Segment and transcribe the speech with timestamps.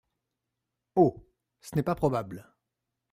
[0.95, 1.21] Oh!
[1.61, 2.49] ce n’est pas probable!…